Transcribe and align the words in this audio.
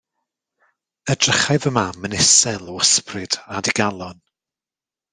Edrychai 1.15 1.57
fy 1.65 1.71
mam 1.77 2.07
yn 2.09 2.17
isel 2.21 2.65
o 2.75 2.81
ysbryd 2.87 3.33
a 3.55 3.55
digalon. 3.65 4.19